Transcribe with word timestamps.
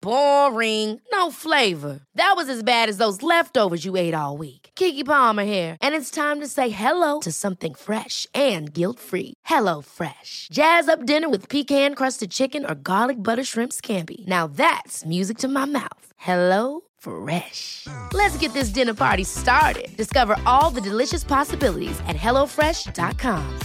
Boring. 0.00 1.00
No 1.12 1.30
flavor. 1.30 2.00
That 2.14 2.32
was 2.36 2.48
as 2.48 2.62
bad 2.62 2.88
as 2.88 2.98
those 2.98 3.22
leftovers 3.22 3.84
you 3.84 3.96
ate 3.96 4.14
all 4.14 4.36
week. 4.36 4.70
Kiki 4.74 5.04
Palmer 5.04 5.44
here, 5.44 5.76
and 5.82 5.94
it's 5.94 6.10
time 6.10 6.40
to 6.40 6.46
say 6.46 6.70
hello 6.70 7.20
to 7.20 7.32
something 7.32 7.74
fresh 7.74 8.26
and 8.34 8.72
guilt-free. 8.72 9.34
Hello 9.44 9.82
Fresh. 9.82 10.48
Jazz 10.52 10.88
up 10.88 11.04
dinner 11.04 11.28
with 11.28 11.48
pecan-crusted 11.48 12.30
chicken 12.30 12.64
or 12.64 12.74
garlic 12.74 13.22
butter 13.22 13.44
shrimp 13.44 13.72
scampi. 13.72 14.26
Now 14.26 14.46
that's 14.46 15.04
music 15.04 15.38
to 15.38 15.48
my 15.48 15.66
mouth. 15.66 16.12
Hello 16.16 16.82
Fresh. 16.98 17.86
Let's 18.12 18.38
get 18.38 18.52
this 18.52 18.70
dinner 18.70 18.94
party 18.94 19.24
started. 19.24 19.88
Discover 19.96 20.36
all 20.46 20.70
the 20.70 20.80
delicious 20.80 21.24
possibilities 21.24 21.98
at 22.06 22.16
hellofresh.com. 22.16 23.58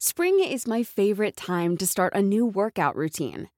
Spring 0.00 0.38
is 0.40 0.66
my 0.66 0.82
favorite 0.82 1.36
time 1.36 1.76
to 1.76 1.86
start 1.86 2.14
a 2.14 2.22
new 2.22 2.46
workout 2.46 2.94
routine. 2.96 3.48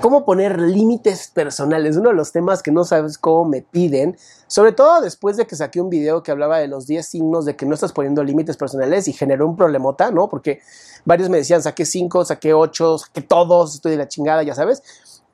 ¿Cómo 0.00 0.24
poner 0.24 0.58
límites 0.58 1.28
personales? 1.28 1.98
Uno 1.98 2.08
de 2.08 2.14
los 2.14 2.32
temas 2.32 2.62
que 2.62 2.72
no 2.72 2.84
sabes 2.84 3.18
cómo 3.18 3.44
me 3.44 3.60
piden, 3.60 4.16
sobre 4.46 4.72
todo 4.72 5.02
después 5.02 5.36
de 5.36 5.46
que 5.46 5.56
saqué 5.56 5.78
un 5.78 5.90
video 5.90 6.22
que 6.22 6.30
hablaba 6.30 6.58
de 6.58 6.68
los 6.68 6.86
10 6.86 7.04
signos 7.04 7.44
de 7.44 7.54
que 7.54 7.66
no 7.66 7.74
estás 7.74 7.92
poniendo 7.92 8.24
límites 8.24 8.56
personales 8.56 9.08
y 9.08 9.12
generó 9.12 9.46
un 9.46 9.56
problemota, 9.56 10.10
¿no? 10.10 10.30
Porque 10.30 10.60
varios 11.04 11.28
me 11.28 11.36
decían, 11.36 11.62
saqué 11.62 11.84
5, 11.84 12.24
saqué 12.24 12.54
8, 12.54 12.96
saqué 12.96 13.20
todos, 13.20 13.74
estoy 13.74 13.92
de 13.92 13.98
la 13.98 14.08
chingada, 14.08 14.42
ya 14.42 14.54
sabes. 14.54 14.82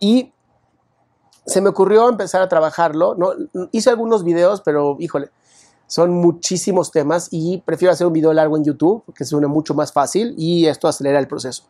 Y 0.01 0.33
se 1.47 1.61
me 1.61 1.69
ocurrió 1.69 2.09
empezar 2.09 2.43
a 2.43 2.49
trabajarlo, 2.49 3.15
¿no? 3.15 3.35
Hice 3.71 3.91
algunos 3.91 4.25
videos, 4.25 4.63
pero 4.63 4.97
híjole, 4.99 5.31
son 5.87 6.11
muchísimos 6.11 6.91
temas 6.91 7.29
y 7.31 7.59
prefiero 7.59 7.93
hacer 7.93 8.09
un 8.09 8.13
video 8.13 8.33
largo 8.33 8.57
en 8.57 8.65
YouTube, 8.65 9.05
porque 9.07 9.25
suena 9.25 9.47
mucho 9.47 9.75
más 9.75 9.93
fácil 9.93 10.35
y 10.37 10.67
esto 10.67 10.89
acelera 10.89 11.21
el 11.21 11.29
proceso. 11.29 11.63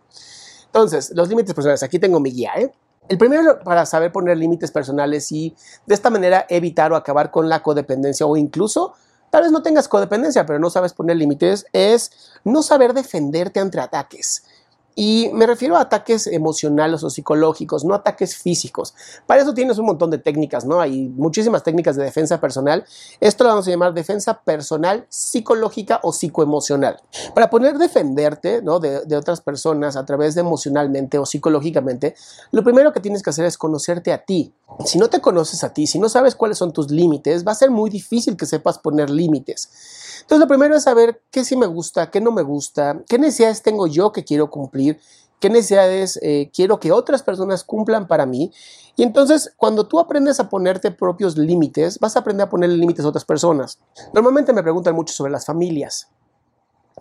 Entonces, 0.65 1.13
los 1.15 1.29
límites 1.29 1.55
personales. 1.55 1.83
Aquí 1.83 1.99
tengo 1.99 2.21
mi 2.21 2.31
guía. 2.31 2.53
¿eh? 2.57 2.73
El 3.09 3.19
primero 3.19 3.61
para 3.61 3.87
saber 3.87 4.11
poner 4.11 4.37
límites 4.37 4.73
personales 4.73 5.31
y 5.31 5.55
de 5.87 5.95
esta 5.95 6.11
manera 6.11 6.45
evitar 6.49 6.93
o 6.93 6.97
acabar 6.97 7.31
con 7.31 7.49
la 7.49 7.63
codependencia 7.63 8.27
o 8.27 8.37
incluso 8.37 8.95
tal 9.31 9.43
vez 9.43 9.53
no 9.53 9.63
tengas 9.63 9.87
codependencia, 9.87 10.47
pero 10.47 10.59
no 10.59 10.71
sabes 10.71 10.93
poner 10.93 11.17
límites, 11.17 11.67
es 11.73 12.11
no 12.45 12.63
saber 12.63 12.95
defenderte 12.95 13.61
ante 13.61 13.79
ataques. 13.79 14.45
Y 14.99 15.29
me 15.35 15.47
refiero 15.47 15.77
a 15.77 15.83
ataques 15.83 16.27
emocionales 16.27 17.05
o 17.05 17.11
psicológicos, 17.11 17.85
no 17.85 17.95
ataques 17.95 18.35
físicos. 18.35 18.95
Para 19.27 19.43
eso 19.43 19.53
tienes 19.53 19.77
un 19.77 19.85
montón 19.85 20.11
de 20.11 20.17
técnicas, 20.17 20.65
¿no? 20.65 20.81
Hay 20.81 21.09
muchísimas 21.11 21.63
técnicas 21.63 21.97
de 21.97 22.05
defensa 22.05 22.41
personal. 22.41 22.83
Esto 23.21 23.45
lo 23.45 23.51
vamos 23.51 23.69
a 23.69 23.71
llamar 23.71 23.93
defensa 23.93 24.41
personal 24.41 25.05
psicológica 25.11 26.01
o 26.03 26.13
psicoemocional. 26.13 26.97
Para 27.35 27.51
poder 27.51 27.77
defenderte, 27.77 28.63
¿no? 28.63 28.81
De, 28.81 29.05
de 29.05 29.17
otras 29.19 29.43
personas 29.43 29.97
a 29.97 30.07
través 30.07 30.35
de 30.35 30.41
emocionalmente 30.41 31.19
o 31.19 31.27
psicológicamente, 31.27 32.15
lo 32.51 32.65
primero 32.65 32.95
que 32.95 33.01
tienes 33.01 33.23
que 33.23 33.29
hacer 33.29 33.45
es 33.45 33.59
conocerte 33.59 34.15
a 34.15 34.25
ti. 34.25 34.55
Si 34.87 34.99
no 34.99 35.11
te 35.11 35.21
conoces 35.21 35.63
a 35.63 35.75
ti, 35.75 35.87
si 35.87 35.99
no 35.99 36.09
sabes 36.09 36.35
cuáles 36.35 36.57
son 36.57 36.73
tus 36.73 36.91
límites, 36.91 37.47
va 37.47 37.53
a 37.53 37.55
ser 37.55 37.71
muy 37.71 37.91
difícil 37.91 38.37
que 38.37 38.47
sepas 38.47 38.79
poner 38.79 39.11
límites. 39.11 39.69
Entonces, 40.23 40.41
lo 40.41 40.49
primero 40.49 40.75
es 40.77 40.83
saber 40.83 41.23
qué 41.31 41.45
sí 41.45 41.57
me 41.57 41.67
gusta, 41.67 42.11
qué 42.11 42.21
no 42.21 42.33
me 42.33 42.43
gusta, 42.43 43.01
qué 43.09 43.19
necesidades 43.19 43.63
tengo 43.63 43.87
yo 43.87 44.11
que 44.11 44.25
quiero 44.25 44.51
cumplir, 44.51 44.86
qué 45.41 45.51
necesidades 45.51 46.19
eh, 46.23 46.51
quiero 46.55 46.81
que 46.81 46.93
otras 46.93 47.23
personas 47.23 47.65
cumplan 47.65 48.07
para 48.07 48.27
mí. 48.27 48.53
Y 48.97 49.03
entonces, 49.03 49.53
cuando 49.57 49.87
tú 49.87 50.01
aprendes 50.01 50.41
a 50.41 50.49
ponerte 50.49 50.91
propios 50.91 51.37
límites, 51.37 51.99
vas 51.99 52.17
a 52.17 52.21
aprender 52.21 52.47
a 52.47 52.51
ponerle 52.51 52.77
límites 52.77 53.05
a 53.05 53.09
otras 53.09 53.25
personas. 53.25 53.79
Normalmente 54.15 54.53
me 54.53 54.63
preguntan 54.63 54.95
mucho 54.95 55.13
sobre 55.13 55.33
las 55.33 55.45
familias. 55.45 56.09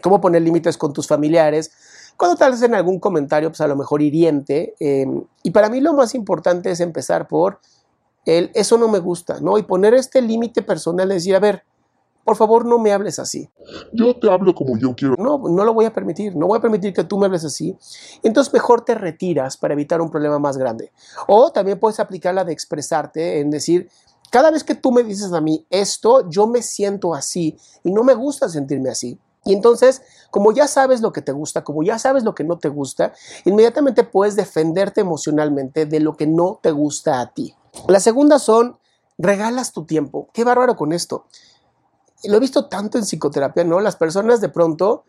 ¿Cómo 0.01 0.19
poner 0.19 0.41
límites 0.41 0.77
con 0.77 0.91
tus 0.91 1.07
familiares? 1.07 1.71
Cuando 2.17 2.35
tal 2.35 2.51
vez 2.51 2.61
en 2.61 2.75
algún 2.75 2.99
comentario, 2.99 3.49
pues 3.49 3.61
a 3.61 3.67
lo 3.67 3.75
mejor 3.75 4.01
hiriente. 4.01 4.75
Eh, 4.79 5.05
y 5.43 5.51
para 5.51 5.69
mí 5.69 5.79
lo 5.79 5.93
más 5.93 6.15
importante 6.15 6.71
es 6.71 6.81
empezar 6.81 7.27
por 7.27 7.59
el 8.25 8.51
eso 8.53 8.77
no 8.77 8.87
me 8.87 8.99
gusta, 8.99 9.39
¿no? 9.39 9.57
Y 9.57 9.63
poner 9.63 9.93
este 9.93 10.21
límite 10.21 10.61
personal, 10.61 11.11
es 11.11 11.17
decir, 11.17 11.35
a 11.35 11.39
ver, 11.39 11.63
por 12.25 12.35
favor 12.35 12.65
no 12.65 12.79
me 12.79 12.91
hables 12.91 13.19
así. 13.19 13.49
Yo 13.93 14.19
te 14.19 14.29
hablo 14.29 14.55
como 14.55 14.77
yo 14.79 14.95
quiero. 14.95 15.15
No, 15.17 15.37
no 15.37 15.63
lo 15.63 15.73
voy 15.75 15.85
a 15.85 15.93
permitir, 15.93 16.35
no 16.35 16.47
voy 16.47 16.57
a 16.57 16.61
permitir 16.61 16.91
que 16.91 17.03
tú 17.03 17.19
me 17.19 17.27
hables 17.27 17.45
así. 17.45 17.77
Entonces 18.23 18.51
mejor 18.51 18.83
te 18.83 18.95
retiras 18.95 19.57
para 19.57 19.75
evitar 19.75 20.01
un 20.01 20.09
problema 20.09 20.39
más 20.39 20.57
grande. 20.57 20.91
O 21.27 21.51
también 21.51 21.79
puedes 21.79 21.99
aplicar 21.99 22.33
la 22.33 22.43
de 22.43 22.51
expresarte 22.51 23.39
en 23.39 23.51
decir, 23.51 23.89
cada 24.31 24.49
vez 24.49 24.63
que 24.63 24.73
tú 24.73 24.91
me 24.91 25.03
dices 25.03 25.31
a 25.33 25.39
mí 25.39 25.67
esto, 25.69 26.27
yo 26.27 26.47
me 26.47 26.63
siento 26.63 27.13
así 27.13 27.57
y 27.83 27.91
no 27.91 28.03
me 28.03 28.15
gusta 28.15 28.49
sentirme 28.49 28.89
así. 28.89 29.19
Y 29.45 29.53
entonces, 29.53 30.01
como 30.31 30.51
ya 30.51 30.67
sabes 30.67 31.01
lo 31.01 31.13
que 31.13 31.21
te 31.21 31.31
gusta, 31.31 31.63
como 31.63 31.83
ya 31.83 31.99
sabes 31.99 32.23
lo 32.23 32.33
que 32.33 32.43
no 32.43 32.57
te 32.57 32.69
gusta, 32.69 33.13
inmediatamente 33.45 34.03
puedes 34.03 34.35
defenderte 34.35 35.01
emocionalmente 35.01 35.85
de 35.85 35.99
lo 35.99 36.17
que 36.17 36.25
no 36.25 36.59
te 36.63 36.71
gusta 36.71 37.21
a 37.21 37.31
ti. 37.31 37.53
La 37.87 37.99
segunda 37.99 38.39
son, 38.39 38.79
regalas 39.19 39.73
tu 39.73 39.85
tiempo. 39.85 40.27
Qué 40.33 40.43
bárbaro 40.43 40.75
con 40.75 40.91
esto 40.91 41.27
lo 42.27 42.37
he 42.37 42.39
visto 42.39 42.65
tanto 42.65 42.97
en 42.97 43.03
psicoterapia, 43.03 43.63
¿no? 43.63 43.79
Las 43.79 43.95
personas 43.95 44.41
de 44.41 44.49
pronto 44.49 45.03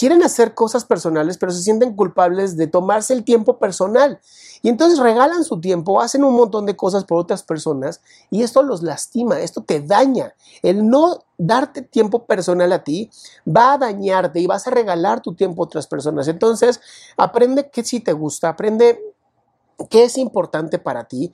quieren 0.00 0.22
hacer 0.22 0.54
cosas 0.54 0.86
personales, 0.86 1.36
pero 1.36 1.52
se 1.52 1.62
sienten 1.62 1.94
culpables 1.94 2.56
de 2.56 2.66
tomarse 2.66 3.12
el 3.12 3.22
tiempo 3.22 3.58
personal. 3.58 4.18
Y 4.62 4.70
entonces 4.70 4.98
regalan 4.98 5.44
su 5.44 5.60
tiempo, 5.60 6.00
hacen 6.00 6.24
un 6.24 6.36
montón 6.36 6.64
de 6.64 6.74
cosas 6.74 7.04
por 7.04 7.18
otras 7.18 7.42
personas 7.42 8.00
y 8.30 8.42
esto 8.42 8.62
los 8.62 8.82
lastima, 8.82 9.40
esto 9.40 9.62
te 9.62 9.82
daña. 9.82 10.34
El 10.62 10.88
no 10.88 11.24
darte 11.36 11.82
tiempo 11.82 12.24
personal 12.24 12.72
a 12.72 12.82
ti 12.82 13.10
va 13.46 13.74
a 13.74 13.78
dañarte 13.78 14.40
y 14.40 14.46
vas 14.46 14.66
a 14.66 14.70
regalar 14.70 15.20
tu 15.20 15.34
tiempo 15.34 15.62
a 15.62 15.66
otras 15.66 15.86
personas. 15.86 16.28
Entonces, 16.28 16.80
aprende 17.18 17.68
qué 17.70 17.84
sí 17.84 18.00
te 18.00 18.14
gusta, 18.14 18.48
aprende 18.48 19.02
qué 19.90 20.04
es 20.04 20.16
importante 20.16 20.78
para 20.78 21.04
ti 21.04 21.30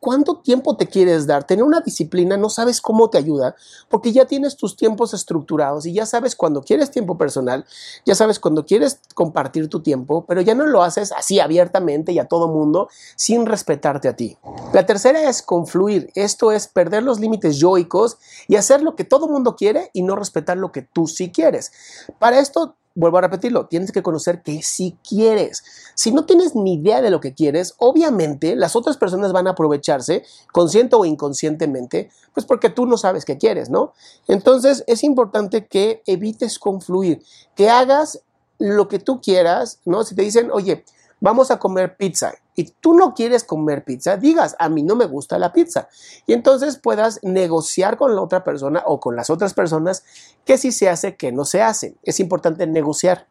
¿Cuánto 0.00 0.36
tiempo 0.36 0.76
te 0.76 0.86
quieres 0.86 1.26
dar? 1.26 1.44
Tener 1.44 1.64
una 1.64 1.80
disciplina 1.80 2.36
no 2.36 2.48
sabes 2.48 2.80
cómo 2.80 3.10
te 3.10 3.18
ayuda 3.18 3.56
porque 3.88 4.12
ya 4.12 4.26
tienes 4.26 4.56
tus 4.56 4.76
tiempos 4.76 5.12
estructurados 5.12 5.86
y 5.86 5.92
ya 5.92 6.06
sabes 6.06 6.36
cuando 6.36 6.62
quieres 6.62 6.90
tiempo 6.90 7.18
personal, 7.18 7.66
ya 8.06 8.14
sabes 8.14 8.38
cuando 8.38 8.64
quieres 8.64 9.00
compartir 9.14 9.68
tu 9.68 9.80
tiempo, 9.80 10.24
pero 10.26 10.40
ya 10.40 10.54
no 10.54 10.66
lo 10.66 10.82
haces 10.82 11.10
así 11.10 11.40
abiertamente 11.40 12.12
y 12.12 12.20
a 12.20 12.26
todo 12.26 12.46
mundo 12.46 12.88
sin 13.16 13.44
respetarte 13.44 14.08
a 14.08 14.14
ti. 14.14 14.38
La 14.72 14.86
tercera 14.86 15.28
es 15.28 15.42
confluir. 15.42 16.10
Esto 16.14 16.52
es 16.52 16.68
perder 16.68 17.02
los 17.02 17.18
límites 17.18 17.58
yoicos 17.58 18.18
y 18.46 18.56
hacer 18.56 18.82
lo 18.82 18.94
que 18.94 19.04
todo 19.04 19.28
mundo 19.28 19.56
quiere 19.56 19.90
y 19.92 20.02
no 20.02 20.14
respetar 20.14 20.56
lo 20.56 20.72
que 20.72 20.82
tú 20.82 21.06
sí 21.06 21.32
quieres. 21.32 21.72
Para 22.18 22.38
esto 22.38 22.76
vuelvo 22.98 23.18
a 23.18 23.20
repetirlo, 23.20 23.66
tienes 23.66 23.92
que 23.92 24.02
conocer 24.02 24.42
qué 24.42 24.60
sí 24.62 24.96
quieres. 25.08 25.62
Si 25.94 26.10
no 26.10 26.26
tienes 26.26 26.56
ni 26.56 26.74
idea 26.74 27.00
de 27.00 27.10
lo 27.10 27.20
que 27.20 27.32
quieres, 27.32 27.74
obviamente 27.78 28.56
las 28.56 28.74
otras 28.74 28.96
personas 28.96 29.32
van 29.32 29.46
a 29.46 29.50
aprovecharse, 29.50 30.24
consciente 30.52 30.96
o 30.96 31.04
inconscientemente, 31.04 32.10
pues 32.34 32.44
porque 32.44 32.70
tú 32.70 32.86
no 32.86 32.96
sabes 32.96 33.24
qué 33.24 33.38
quieres, 33.38 33.70
¿no? 33.70 33.92
Entonces 34.26 34.82
es 34.88 35.04
importante 35.04 35.66
que 35.66 36.02
evites 36.06 36.58
confluir, 36.58 37.22
que 37.54 37.70
hagas 37.70 38.20
lo 38.58 38.88
que 38.88 38.98
tú 38.98 39.20
quieras, 39.20 39.78
¿no? 39.84 40.02
Si 40.02 40.16
te 40.16 40.22
dicen, 40.22 40.50
oye, 40.52 40.84
vamos 41.20 41.50
a 41.50 41.58
comer 41.58 41.96
pizza 41.96 42.34
y 42.54 42.64
tú 42.80 42.94
no 42.94 43.14
quieres 43.14 43.44
comer 43.44 43.84
pizza, 43.84 44.16
digas, 44.16 44.56
a 44.58 44.68
mí 44.68 44.82
no 44.82 44.96
me 44.96 45.06
gusta 45.06 45.38
la 45.38 45.52
pizza. 45.52 45.88
Y 46.26 46.32
entonces 46.32 46.76
puedas 46.78 47.20
negociar 47.22 47.96
con 47.96 48.16
la 48.16 48.20
otra 48.20 48.42
persona 48.42 48.82
o 48.84 48.98
con 48.98 49.14
las 49.14 49.30
otras 49.30 49.54
personas 49.54 50.02
qué 50.44 50.58
sí 50.58 50.72
se 50.72 50.88
hace, 50.88 51.14
qué 51.16 51.30
no 51.30 51.44
se 51.44 51.62
hace. 51.62 51.94
Es 52.02 52.18
importante 52.18 52.66
negociar. 52.66 53.28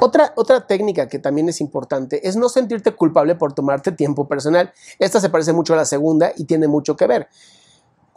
Otra, 0.00 0.32
otra 0.36 0.66
técnica 0.66 1.08
que 1.08 1.18
también 1.18 1.48
es 1.48 1.60
importante 1.60 2.26
es 2.26 2.36
no 2.36 2.48
sentirte 2.48 2.94
culpable 2.94 3.34
por 3.36 3.52
tomarte 3.52 3.92
tiempo 3.92 4.26
personal. 4.26 4.72
Esta 4.98 5.20
se 5.20 5.30
parece 5.30 5.52
mucho 5.52 5.74
a 5.74 5.76
la 5.76 5.84
segunda 5.84 6.32
y 6.36 6.44
tiene 6.44 6.66
mucho 6.66 6.96
que 6.96 7.06
ver. 7.06 7.28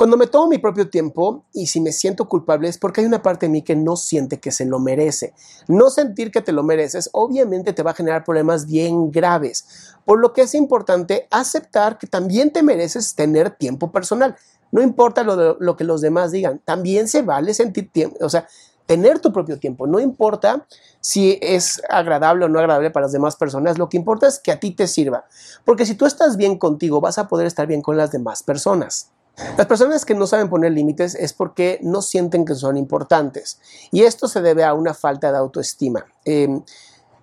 Cuando 0.02 0.18
me 0.18 0.26
tomo 0.26 0.48
mi 0.48 0.58
propio 0.58 0.90
tiempo 0.90 1.46
y 1.54 1.68
si 1.68 1.80
me 1.80 1.92
siento 1.92 2.28
culpable 2.28 2.68
es 2.68 2.80
porque 2.80 3.02
hay 3.02 3.06
una 3.06 3.22
parte 3.22 3.46
de 3.46 3.52
mí 3.52 3.62
que 3.62 3.76
no 3.76 3.96
siente 3.96 4.40
que 4.40 4.52
se 4.52 4.66
lo 4.66 4.80
merece. 4.80 5.36
No 5.68 5.92
sentir 5.92 6.32
que 6.32 6.42
te 6.42 6.52
lo 6.52 6.64
mereces 6.64 7.12
obviamente 7.14 7.72
te 7.72 7.84
va 7.84 7.92
a 7.92 7.94
generar 7.94 8.24
problemas 8.24 8.66
bien 8.66 9.12
graves, 9.12 9.94
por 10.04 10.18
lo 10.18 10.34
que 10.34 10.42
es 10.42 10.56
importante 10.56 11.28
aceptar 11.30 12.00
que 12.00 12.08
también 12.08 12.52
te 12.52 12.64
mereces 12.64 13.14
tener 13.14 13.52
tiempo 13.52 13.92
personal. 13.92 14.36
No 14.72 14.82
importa 14.82 15.22
lo, 15.22 15.78
que 15.78 15.84
los 15.84 16.02
demás 16.02 16.32
digan, 16.32 16.60
también 16.66 17.08
se 17.08 17.22
vale 17.22 17.54
sentir 17.54 17.92
tiempo, 17.92 18.18
o 18.26 18.30
sea, 18.30 18.48
tener 18.88 19.20
tu 19.20 19.32
propio 19.32 19.60
tiempo. 19.60 19.86
No 19.86 20.00
importa 20.00 20.66
si 21.00 21.38
es 21.44 21.80
agradable 21.90 22.46
o 22.46 22.50
no 22.50 22.58
agradable 22.58 22.90
para 22.90 23.06
las 23.06 23.14
demás 23.14 23.36
personas, 23.36 23.78
lo 23.78 23.88
que 23.88 23.98
importa 23.98 24.26
es 24.26 24.40
que 24.40 24.52
a 24.52 24.60
ti 24.60 24.72
te 24.72 24.88
sirva. 24.88 25.26
Porque 25.64 25.86
si 25.86 25.94
tú 25.94 26.08
estás 26.08 26.38
bien 26.38 26.58
contigo, 26.58 27.02
vas 27.02 27.20
a 27.20 27.28
poder 27.28 27.46
estar 27.46 27.68
bien 27.68 27.84
con 27.84 27.98
las 27.98 28.12
demás 28.12 28.42
personas. 28.42 29.12
Las 29.58 29.68
personas 29.68 30.06
que 30.06 30.16
no 30.16 30.28
saben 30.28 30.50
poner 30.50 30.72
límites 30.72 31.16
es 31.16 31.34
porque 31.34 31.80
no 31.82 32.02
sienten 32.02 32.46
que 32.46 32.56
son 32.56 32.78
importantes. 32.78 33.60
Y 33.92 34.04
esto 34.04 34.28
se 34.28 34.42
debe 34.42 34.64
a 34.64 34.74
una 34.74 34.94
falta 34.94 35.32
de 35.32 35.38
autoestima. 35.38 36.06
Eh, 36.26 36.48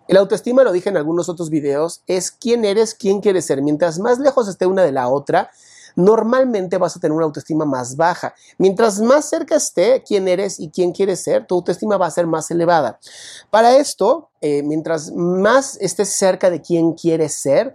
el 0.08 0.16
autoestima, 0.16 0.64
lo 0.64 0.72
dije 0.72 0.88
en 0.88 0.96
algunos 0.96 1.28
otros 1.28 1.50
videos, 1.50 2.02
es 2.06 2.30
quién 2.30 2.64
eres, 2.64 2.94
quién 2.94 3.20
quieres 3.20 3.44
ser. 3.44 3.60
Mientras 3.60 3.98
más 3.98 4.18
lejos 4.18 4.48
esté 4.48 4.66
una 4.66 4.82
de 4.82 4.92
la 4.92 5.08
otra, 5.08 5.50
normalmente 5.96 6.78
vas 6.78 6.96
a 6.96 7.00
tener 7.00 7.14
una 7.14 7.26
autoestima 7.26 7.64
más 7.64 7.96
baja. 7.96 8.34
Mientras 8.56 9.00
más 9.00 9.28
cerca 9.28 9.56
esté 9.56 10.02
quién 10.06 10.28
eres 10.28 10.60
y 10.60 10.70
quién 10.70 10.92
quieres 10.92 11.22
ser, 11.22 11.46
tu 11.46 11.56
autoestima 11.56 11.98
va 11.98 12.06
a 12.06 12.10
ser 12.10 12.26
más 12.26 12.50
elevada. 12.50 12.98
Para 13.50 13.76
esto, 13.76 14.30
eh, 14.40 14.62
mientras 14.62 15.12
más 15.12 15.76
estés 15.80 16.08
cerca 16.10 16.48
de 16.48 16.62
quién 16.62 16.92
quieres 16.92 17.34
ser, 17.34 17.74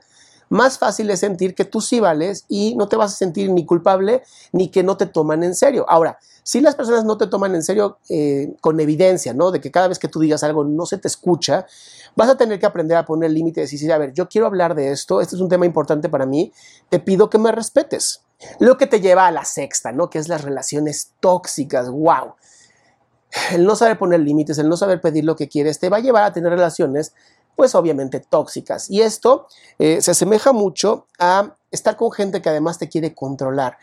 más 0.53 0.77
fácil 0.77 1.09
es 1.09 1.19
sentir 1.19 1.55
que 1.55 1.65
tú 1.65 1.81
sí 1.81 1.99
vales 1.99 2.45
y 2.47 2.75
no 2.75 2.87
te 2.87 2.95
vas 2.95 3.13
a 3.13 3.15
sentir 3.15 3.49
ni 3.49 3.65
culpable 3.65 4.21
ni 4.51 4.69
que 4.69 4.83
no 4.83 4.97
te 4.97 5.07
toman 5.07 5.43
en 5.43 5.55
serio. 5.55 5.83
Ahora, 5.89 6.19
si 6.43 6.61
las 6.61 6.75
personas 6.75 7.05
no 7.05 7.17
te 7.17 7.25
toman 7.25 7.55
en 7.55 7.63
serio 7.63 7.97
eh, 8.07 8.53
con 8.61 8.79
evidencia, 8.79 9.33
¿no? 9.33 9.49
De 9.49 9.59
que 9.59 9.71
cada 9.71 9.87
vez 9.87 9.97
que 9.97 10.07
tú 10.07 10.19
digas 10.19 10.43
algo 10.43 10.63
no 10.63 10.85
se 10.85 10.99
te 10.99 11.07
escucha, 11.07 11.65
vas 12.15 12.29
a 12.29 12.37
tener 12.37 12.59
que 12.59 12.67
aprender 12.67 12.97
a 12.97 13.05
poner 13.05 13.31
límites 13.31 13.73
y 13.73 13.77
decir, 13.77 13.91
a 13.91 13.97
ver, 13.97 14.13
yo 14.13 14.29
quiero 14.29 14.45
hablar 14.45 14.75
de 14.75 14.91
esto, 14.91 15.21
este 15.21 15.35
es 15.35 15.41
un 15.41 15.49
tema 15.49 15.65
importante 15.65 16.07
para 16.07 16.27
mí, 16.27 16.53
te 16.89 16.99
pido 16.99 17.31
que 17.31 17.39
me 17.39 17.51
respetes. 17.51 18.21
Lo 18.59 18.77
que 18.77 18.85
te 18.85 19.01
lleva 19.01 19.25
a 19.25 19.31
la 19.31 19.45
sexta, 19.45 19.91
¿no? 19.91 20.11
Que 20.11 20.19
es 20.19 20.27
las 20.27 20.43
relaciones 20.43 21.13
tóxicas, 21.19 21.89
wow. 21.89 22.35
El 23.51 23.65
no 23.65 23.75
saber 23.75 23.97
poner 23.97 24.19
límites, 24.19 24.59
el 24.59 24.69
no 24.69 24.77
saber 24.77 25.01
pedir 25.01 25.25
lo 25.25 25.35
que 25.35 25.49
quieres, 25.49 25.79
te 25.79 25.89
va 25.89 25.97
a 25.97 26.01
llevar 26.01 26.23
a 26.23 26.31
tener 26.31 26.51
relaciones 26.51 27.15
pues 27.55 27.75
obviamente 27.75 28.19
tóxicas. 28.19 28.89
Y 28.89 29.01
esto 29.01 29.47
eh, 29.79 30.01
se 30.01 30.11
asemeja 30.11 30.53
mucho 30.53 31.07
a 31.19 31.55
estar 31.71 31.97
con 31.97 32.11
gente 32.11 32.41
que 32.41 32.49
además 32.49 32.77
te 32.77 32.89
quiere 32.89 33.13
controlar. 33.13 33.77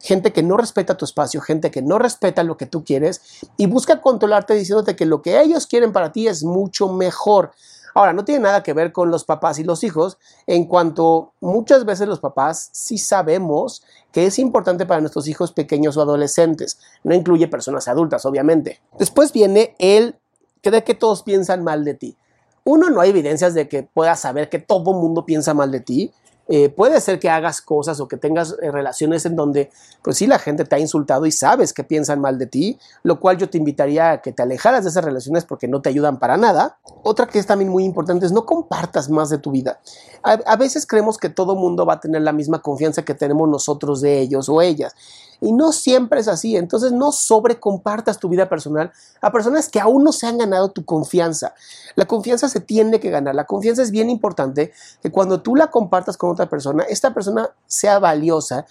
Gente 0.00 0.32
que 0.32 0.42
no 0.42 0.56
respeta 0.56 0.96
tu 0.96 1.04
espacio, 1.04 1.40
gente 1.40 1.70
que 1.70 1.80
no 1.80 1.98
respeta 1.98 2.42
lo 2.42 2.56
que 2.56 2.66
tú 2.66 2.84
quieres 2.84 3.22
y 3.56 3.66
busca 3.66 4.00
controlarte 4.02 4.54
diciéndote 4.54 4.96
que 4.96 5.06
lo 5.06 5.22
que 5.22 5.40
ellos 5.40 5.66
quieren 5.66 5.92
para 5.92 6.12
ti 6.12 6.28
es 6.28 6.44
mucho 6.44 6.88
mejor. 6.88 7.52
Ahora, 7.94 8.12
no 8.12 8.24
tiene 8.24 8.40
nada 8.40 8.62
que 8.64 8.72
ver 8.72 8.90
con 8.90 9.10
los 9.10 9.24
papás 9.24 9.60
y 9.60 9.64
los 9.64 9.84
hijos, 9.84 10.18
en 10.48 10.64
cuanto 10.64 11.32
muchas 11.40 11.84
veces 11.84 12.08
los 12.08 12.18
papás 12.18 12.68
sí 12.72 12.98
sabemos 12.98 13.84
que 14.10 14.26
es 14.26 14.40
importante 14.40 14.84
para 14.84 15.00
nuestros 15.00 15.28
hijos 15.28 15.52
pequeños 15.52 15.96
o 15.96 16.02
adolescentes. 16.02 16.78
No 17.04 17.14
incluye 17.14 17.46
personas 17.46 17.86
adultas, 17.86 18.26
obviamente. 18.26 18.80
Después 18.98 19.32
viene 19.32 19.76
el 19.78 20.16
creer 20.60 20.82
que 20.82 20.94
todos 20.94 21.22
piensan 21.22 21.62
mal 21.62 21.84
de 21.84 21.94
ti. 21.94 22.16
Uno, 22.64 22.90
no 22.90 23.00
hay 23.00 23.10
evidencias 23.10 23.54
de 23.54 23.68
que 23.68 23.82
puedas 23.82 24.20
saber 24.20 24.48
que 24.48 24.58
todo 24.58 24.94
mundo 24.94 25.26
piensa 25.26 25.52
mal 25.52 25.70
de 25.70 25.80
ti. 25.80 26.12
Eh, 26.46 26.68
puede 26.68 27.00
ser 27.00 27.18
que 27.18 27.30
hagas 27.30 27.62
cosas 27.62 28.00
o 28.00 28.08
que 28.08 28.18
tengas 28.18 28.54
eh, 28.60 28.70
relaciones 28.70 29.24
en 29.24 29.34
donde, 29.34 29.70
pues 30.02 30.18
sí, 30.18 30.26
la 30.26 30.38
gente 30.38 30.64
te 30.64 30.76
ha 30.76 30.78
insultado 30.78 31.24
y 31.24 31.32
sabes 31.32 31.72
que 31.72 31.84
piensan 31.84 32.20
mal 32.20 32.38
de 32.38 32.46
ti, 32.46 32.78
lo 33.02 33.18
cual 33.18 33.38
yo 33.38 33.48
te 33.48 33.56
invitaría 33.56 34.10
a 34.10 34.22
que 34.22 34.32
te 34.32 34.42
alejaras 34.42 34.84
de 34.84 34.90
esas 34.90 35.04
relaciones 35.04 35.44
porque 35.44 35.68
no 35.68 35.80
te 35.80 35.88
ayudan 35.88 36.18
para 36.18 36.36
nada. 36.36 36.78
Otra 37.02 37.26
que 37.26 37.38
es 37.38 37.46
también 37.46 37.70
muy 37.70 37.84
importante 37.84 38.26
es 38.26 38.32
no 38.32 38.44
compartas 38.44 39.08
más 39.08 39.30
de 39.30 39.38
tu 39.38 39.52
vida. 39.52 39.80
A, 40.22 40.32
a 40.32 40.56
veces 40.56 40.86
creemos 40.86 41.16
que 41.16 41.30
todo 41.30 41.54
mundo 41.54 41.86
va 41.86 41.94
a 41.94 42.00
tener 42.00 42.20
la 42.20 42.32
misma 42.32 42.60
confianza 42.60 43.04
que 43.04 43.14
tenemos 43.14 43.48
nosotros 43.48 44.02
de 44.02 44.20
ellos 44.20 44.48
o 44.50 44.60
ellas. 44.60 44.94
Y 45.40 45.52
no 45.52 45.72
siempre 45.72 46.20
es 46.20 46.28
así. 46.28 46.56
Entonces 46.56 46.92
no 46.92 47.12
sobrecompartas 47.12 48.18
tu 48.18 48.28
vida 48.28 48.48
personal 48.48 48.92
a 49.20 49.32
personas 49.32 49.68
que 49.68 49.80
aún 49.80 50.04
no 50.04 50.12
se 50.12 50.26
han 50.26 50.38
ganado 50.38 50.70
tu 50.70 50.84
confianza. 50.84 51.54
La 51.96 52.06
confianza 52.06 52.48
se 52.48 52.60
tiene 52.60 53.00
que 53.00 53.10
ganar. 53.10 53.34
La 53.34 53.44
confianza 53.44 53.82
es 53.82 53.90
bien 53.90 54.10
importante 54.10 54.72
que 55.02 55.10
cuando 55.10 55.42
tú 55.42 55.56
la 55.56 55.70
compartas 55.70 56.16
con 56.16 56.30
otra 56.34 56.48
persona, 56.48 56.84
esta 56.84 57.14
persona 57.14 57.50
sea 57.66 57.98
valiosa 57.98 58.66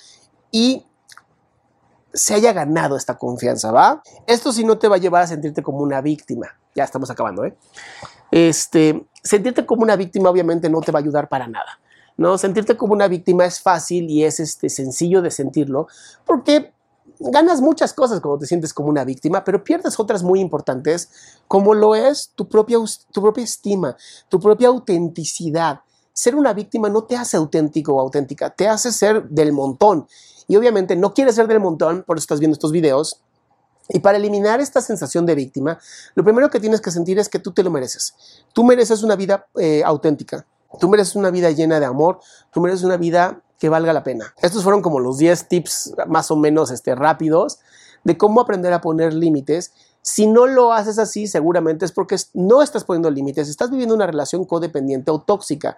y 0.51 0.86
se 2.13 2.36
haya 2.36 2.54
ganado 2.54 2.95
esta 2.95 3.18
confianza, 3.18 3.71
¿va? 3.71 4.04
Esto 4.27 4.54
sí 4.54 4.63
no 4.63 4.77
te 4.77 4.88
va 4.88 4.98
a 4.98 5.00
llevar 5.00 5.24
a 5.24 5.27
sentirte 5.27 5.63
como 5.63 5.80
una 5.80 6.00
víctima. 6.01 6.48
Ya 6.75 6.83
estamos 6.83 7.10
acabando, 7.10 7.44
¿eh? 7.44 7.57
Este, 8.30 9.07
sentirte 9.24 9.65
como 9.65 9.83
una 9.83 9.95
víctima 9.95 10.30
obviamente 10.30 10.69
no 10.69 10.81
te 10.81 10.92
va 10.92 11.00
a 11.00 11.01
ayudar 11.01 11.27
para 11.30 11.48
nada. 11.48 11.80
¿no? 12.18 12.38
Sentirte 12.38 12.77
como 12.77 12.94
una 12.94 13.07
víctima 13.07 13.45
es 13.45 13.60
fácil 13.60 14.10
y 14.10 14.24
es 14.24 14.39
este, 14.39 14.69
sencillo 14.69 15.21
de 15.21 15.31
sentirlo 15.31 15.88
porque 16.25 16.74
ganas 17.19 17.62
muchas 17.62 17.94
cosas 17.94 18.19
cuando 18.21 18.39
te 18.39 18.45
sientes 18.45 18.74
como 18.74 18.89
una 18.89 19.04
víctima, 19.04 19.44
pero 19.44 19.63
pierdes 19.63 20.00
otras 20.00 20.24
muy 20.24 20.39
importantes, 20.39 21.10
como 21.48 21.74
lo 21.74 21.95
es 21.95 22.31
tu 22.36 22.48
propia, 22.48 22.77
tu 23.12 23.21
propia 23.21 23.44
estima, 23.44 23.95
tu 24.30 24.39
propia 24.39 24.69
autenticidad. 24.69 25.81
Ser 26.13 26.36
una 26.36 26.54
víctima 26.54 26.89
no 26.89 27.04
te 27.04 27.18
hace 27.18 27.38
auténtico 27.38 27.95
o 27.95 28.00
auténtica, 28.00 28.51
te 28.51 28.68
hace 28.68 28.92
ser 28.92 29.24
del 29.30 29.51
montón. 29.51 30.07
Y 30.48 30.56
obviamente 30.56 30.95
no 30.95 31.13
quieres 31.13 31.36
ser 31.36 31.48
del 31.48 31.60
montón, 31.60 32.04
por 32.04 32.18
eso 32.18 32.24
estás 32.24 32.39
viendo 32.39 32.54
estos 32.54 32.71
videos. 32.71 33.21
Y 33.89 34.00
para 34.00 34.18
eliminar 34.18 34.62
esta 34.62 34.81
sensación 34.81 35.25
de 35.25 35.36
víctima, 35.36 35.80
lo 36.15 36.24
primero 36.24 36.50
que 36.50 36.60
tienes 36.60 36.80
que 36.80 36.92
sentir 36.92 37.19
es 37.19 37.27
que 37.27 37.39
tú 37.39 37.51
te 37.51 37.63
lo 37.63 37.71
mereces. 37.71 38.13
Tú 38.54 38.63
mereces 38.63 39.04
una 39.04 39.15
vida 39.15 39.48
eh, 39.56 39.81
auténtica. 39.83 40.45
Tú 40.80 40.89
mereces 40.89 41.15
una 41.15 41.30
vida 41.30 41.51
llena 41.51 41.80
de 41.80 41.86
amor, 41.86 42.19
tú 42.51 42.62
mereces 42.62 42.83
una 42.83 42.98
vida 42.98 43.42
que 43.60 43.69
valga 43.69 43.94
la 43.94 44.04
pena. 44.04 44.33
Estos 44.42 44.63
fueron 44.63 44.81
como 44.81 45.00
los 45.00 45.18
10 45.18 45.48
tips 45.48 45.94
más 46.07 46.31
o 46.31 46.36
menos 46.36 46.71
este, 46.71 46.95
rápidos 46.95 47.60
de 48.04 48.18
cómo 48.18 48.42
aprender 48.42 48.74
a 48.74 48.81
poner 48.81 49.13
límites. 49.13 49.71
Si 50.03 50.27
no 50.27 50.47
lo 50.47 50.73
haces 50.73 51.00
así, 51.00 51.27
seguramente 51.27 51.85
es 51.85 51.94
porque 51.94 52.17
no 52.33 52.61
estás 52.61 52.83
poniendo 52.83 53.09
límites, 53.09 53.47
estás 53.47 53.71
viviendo 53.71 53.95
una 53.95 54.05
relación 54.05 54.44
codependiente 54.44 55.09
o 55.11 55.21
tóxica. 55.21 55.77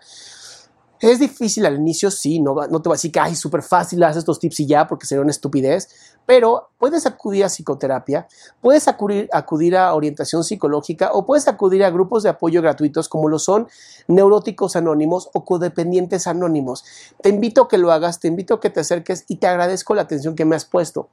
Es 1.00 1.20
difícil 1.20 1.64
al 1.68 1.76
inicio, 1.76 2.10
sí, 2.10 2.40
no, 2.40 2.56
te 2.56 2.90
voy 2.90 2.94
a 2.94 2.98
decir 2.98 3.12
que 3.12 3.20
es 3.20 3.38
súper 3.38 3.62
fácil, 3.62 4.02
haz 4.04 4.18
estos 4.18 4.40
tips 4.40 4.62
y 4.62 4.66
ya, 4.66 4.88
porque 4.88 5.06
sería 5.06 5.22
una 5.22 5.30
estupidez, 5.30 5.90
pero 6.26 6.70
puedes 6.80 7.06
acudir 7.06 7.44
a 7.44 7.50
psicoterapia, 7.50 8.28
puedes 8.62 8.88
acudir, 8.88 9.30
acudir 9.32 9.78
a 9.78 9.94
orientación 9.94 10.44
psicológica 10.44 11.12
o 11.14 11.28
puedes 11.28 11.48
acudir 11.48 11.84
a 11.84 11.92
grupos 11.92 12.24
de 12.24 12.30
apoyo 12.30 12.64
gratuitos 12.64 13.08
como 13.10 13.30
lo 13.30 13.38
son 13.38 13.68
neuróticos 14.08 14.76
anónimos 14.76 15.30
o 15.34 15.46
codependientes 15.46 16.26
anónimos. 16.26 16.84
Te 17.22 17.30
invito 17.30 17.64
a 17.64 17.68
que 17.68 17.78
lo 17.78 17.92
hagas, 17.92 18.20
te 18.20 18.28
invito 18.28 18.56
a 18.56 18.60
que 18.60 18.72
te 18.72 18.80
acerques 18.80 19.26
y 19.28 19.36
te 19.36 19.46
agradezco 19.46 19.94
la 19.94 20.02
atención 20.02 20.34
que 20.34 20.46
me 20.46 20.56
has 20.56 20.66
puesto. 20.66 21.10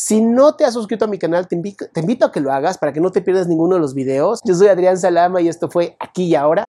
Si 0.00 0.20
no 0.20 0.54
te 0.54 0.64
has 0.64 0.74
suscrito 0.74 1.06
a 1.06 1.08
mi 1.08 1.18
canal, 1.18 1.48
te 1.48 1.56
invito, 1.56 2.24
a 2.24 2.30
que 2.30 2.38
lo 2.38 2.52
hagas 2.52 2.78
para 2.78 2.92
que 2.92 3.00
no 3.00 3.10
te 3.10 3.20
pierdas 3.20 3.48
ninguno 3.48 3.74
de 3.74 3.80
los 3.80 3.94
videos. 3.94 4.38
Yo 4.44 4.54
soy 4.54 4.68
Adrián 4.68 4.96
Salama 4.96 5.40
y 5.40 5.48
esto 5.48 5.68
fue 5.68 5.96
Aquí 5.98 6.26
y 6.26 6.36
Ahora. 6.36 6.64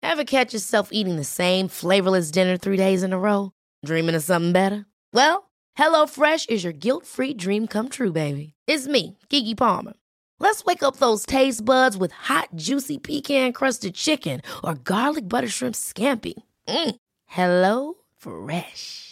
Ever 0.00 0.22
catch 0.24 0.54
yourself 0.54 0.90
eating 0.92 1.16
the 1.16 1.24
same 1.24 1.66
flavorless 1.66 2.30
dinner 2.30 2.56
three 2.56 2.76
days 2.76 3.02
in 3.02 3.12
a 3.12 3.18
row? 3.18 3.50
Dreaming 3.84 4.14
of 4.14 4.22
something 4.22 4.52
better? 4.52 4.86
Well, 5.12 5.50
HelloFresh 5.76 6.48
is 6.48 6.62
your 6.62 6.72
guilt-free 6.72 7.34
dream 7.34 7.66
come 7.66 7.88
true, 7.88 8.12
baby. 8.12 8.54
It's 8.68 8.86
me, 8.86 9.18
Kiki 9.28 9.56
Palmer. 9.56 9.94
Let's 10.38 10.64
wake 10.64 10.84
up 10.84 10.98
those 10.98 11.26
taste 11.26 11.64
buds 11.64 11.96
with 11.96 12.12
hot, 12.12 12.50
juicy 12.54 12.98
pecan-crusted 12.98 13.94
chicken 13.96 14.40
or 14.62 14.74
garlic 14.74 15.28
butter 15.28 15.48
shrimp 15.48 15.74
scampi. 15.74 16.34
Mm. 16.68 16.94
Hello 17.26 17.94
Fresh. 18.18 19.11